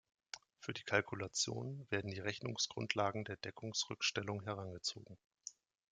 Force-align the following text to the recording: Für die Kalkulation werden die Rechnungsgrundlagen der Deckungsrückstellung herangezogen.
Für 0.57 0.73
die 0.73 0.81
Kalkulation 0.81 1.85
werden 1.91 2.09
die 2.09 2.17
Rechnungsgrundlagen 2.19 3.23
der 3.23 3.35
Deckungsrückstellung 3.35 4.41
herangezogen. 4.41 5.15